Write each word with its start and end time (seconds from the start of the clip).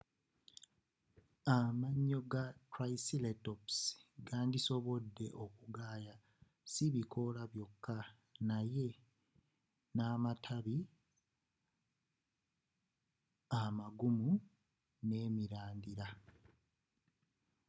amayo 1.57 2.19
ga 2.31 2.43
triceratops 2.71 3.75
gandisobode 4.27 5.25
okugaaya 5.43 6.15
sibikoola 6.71 7.41
byoka 7.53 7.95
naye 8.49 8.87
namatabi 9.97 10.77
amagumu 13.61 14.29
nemirandira 15.07 16.07